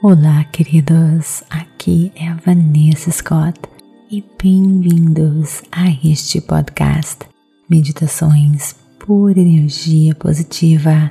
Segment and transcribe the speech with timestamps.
[0.00, 1.42] Olá, queridos.
[1.50, 3.58] Aqui é a Vanessa Scott
[4.08, 7.26] e bem-vindos a este podcast
[7.68, 11.10] Meditações por Energia Positiva.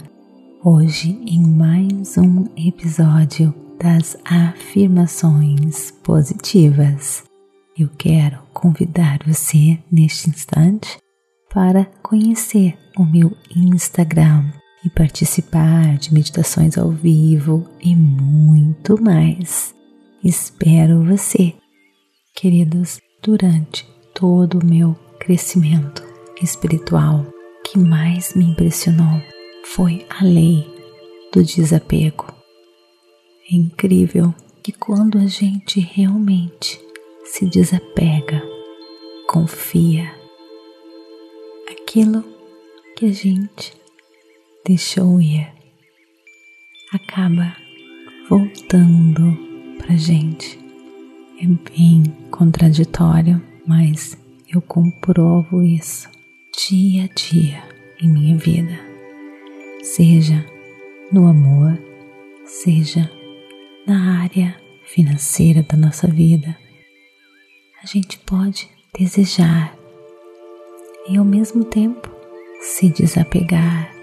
[0.63, 7.25] Hoje, em mais um episódio das afirmações positivas,
[7.77, 10.97] eu quero convidar você neste instante
[11.53, 14.45] para conhecer o meu Instagram
[14.87, 19.75] e participar de meditações ao vivo e muito mais.
[20.23, 21.53] Espero você,
[22.33, 26.01] queridos, durante todo o meu crescimento
[26.41, 27.19] espiritual.
[27.19, 29.21] O que mais me impressionou
[29.65, 30.65] foi a lei
[31.33, 32.25] do desapego.
[33.51, 36.79] É incrível que quando a gente realmente
[37.25, 38.41] se desapega,
[39.27, 40.09] confia,
[41.69, 42.23] aquilo
[42.95, 43.77] que a gente
[44.67, 45.47] deixou ir
[46.93, 47.55] acaba
[48.29, 49.37] voltando
[49.77, 50.59] pra gente.
[51.41, 54.17] É bem contraditório, mas
[54.53, 56.09] eu comprovo isso
[56.69, 57.63] dia a dia
[58.01, 58.77] em minha vida,
[59.83, 60.45] seja
[61.13, 61.79] no amor,
[62.45, 63.09] seja
[63.85, 66.57] na área financeira da nossa vida.
[67.81, 69.73] A gente pode desejar
[71.07, 72.09] e ao mesmo tempo
[72.59, 73.96] se desapegar,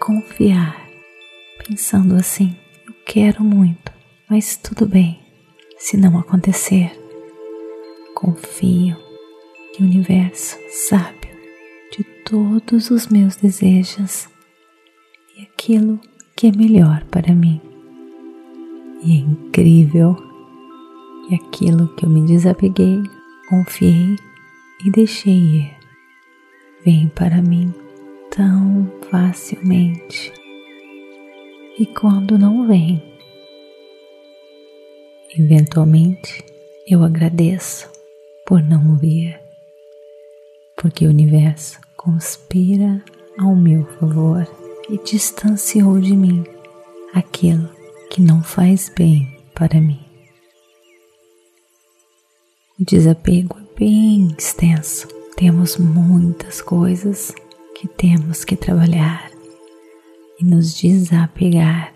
[0.00, 0.88] confiar,
[1.66, 2.56] pensando assim:
[2.86, 3.92] eu quero muito,
[4.28, 5.18] mas tudo bem
[5.78, 6.92] se não acontecer.
[8.14, 8.96] Confio
[9.72, 11.28] que o universo sabe
[11.96, 14.28] de todos os meus desejos
[15.36, 16.00] e aquilo
[16.36, 17.60] que é melhor para mim.
[19.02, 20.16] E é incrível
[21.28, 23.02] que aquilo que eu me desapeguei,
[23.48, 24.16] confiei
[24.84, 25.84] e deixei ir
[26.84, 27.72] vem para mim
[28.34, 30.32] tão facilmente.
[31.78, 33.02] E quando não vem,
[35.36, 36.44] eventualmente
[36.86, 37.88] eu agradeço
[38.46, 39.40] por não vir,
[40.76, 43.02] porque o universo conspira
[43.38, 44.46] ao meu favor
[44.88, 46.44] e distanciou de mim
[47.12, 47.68] aquilo
[48.10, 50.00] que não faz bem para mim.
[52.78, 57.34] O desapego é bem extenso temos muitas coisas
[57.84, 59.30] que temos que trabalhar
[60.40, 61.92] e nos desapegar.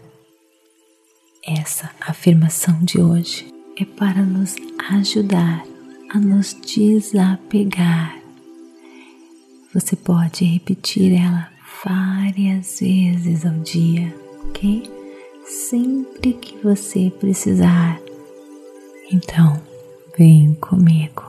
[1.43, 3.51] Essa afirmação de hoje
[3.81, 4.55] é para nos
[4.91, 5.65] ajudar
[6.11, 8.21] a nos desapegar.
[9.73, 11.51] Você pode repetir ela
[11.83, 14.15] várias vezes ao dia,
[14.47, 14.83] ok?
[15.47, 17.99] Sempre que você precisar.
[19.11, 19.59] Então,
[20.19, 21.29] vem comigo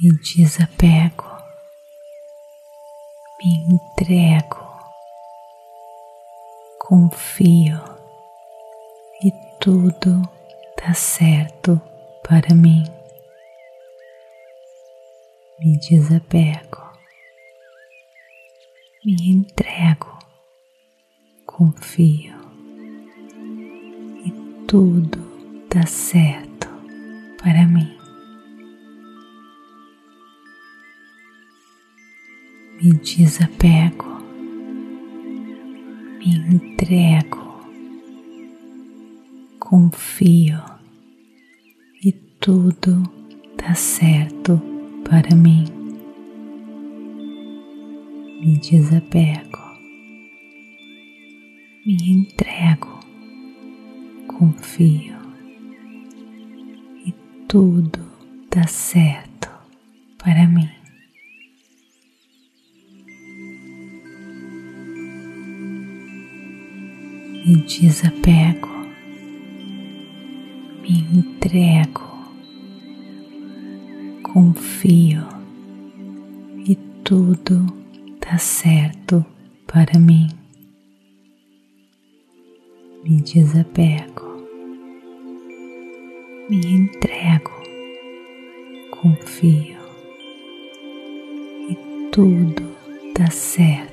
[0.00, 1.29] me desapego,
[3.42, 4.58] me entrego,
[6.78, 7.80] confio
[9.22, 10.20] e tudo
[10.76, 11.80] dá certo
[12.22, 12.84] para mim.
[15.58, 16.92] Me desapego,
[19.04, 20.18] me entrego,
[21.46, 22.34] confio
[24.26, 25.18] e tudo
[25.74, 26.68] dá certo
[27.42, 27.99] para mim.
[32.82, 34.22] Me desapego,
[36.18, 37.60] me entrego,
[39.58, 40.62] confio
[42.02, 43.02] e tudo
[43.58, 44.60] dá certo
[45.04, 45.66] para mim.
[48.40, 49.60] Me desapego,
[51.84, 53.00] me entrego,
[54.26, 55.18] confio
[57.04, 57.12] e
[57.46, 58.00] tudo
[58.50, 59.50] dá certo
[60.16, 60.79] para mim.
[67.44, 68.68] Me desapego,
[70.82, 72.02] me entrego,
[74.22, 75.26] confio
[76.66, 77.66] e tudo
[78.20, 79.24] dá certo
[79.66, 80.28] para mim.
[83.04, 84.46] Me desapego,
[86.50, 87.52] me entrego,
[88.90, 89.80] confio
[91.70, 91.74] e
[92.12, 92.76] tudo
[93.16, 93.89] dá certo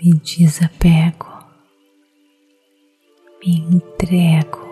[0.00, 1.26] me desapego,
[3.44, 4.64] me entrego,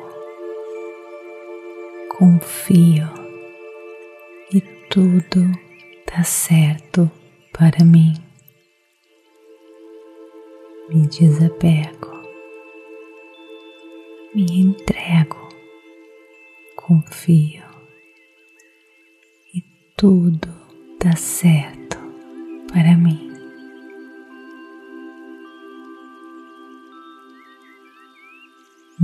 [2.17, 3.09] confio
[4.53, 5.51] e tudo
[6.07, 7.11] dá certo
[7.53, 8.15] para mim.
[10.89, 12.23] Me desapego,
[14.33, 15.49] me entrego,
[16.77, 17.65] confio
[19.53, 19.61] e
[19.97, 20.49] tudo
[21.01, 21.97] dá certo
[22.73, 23.26] para mim.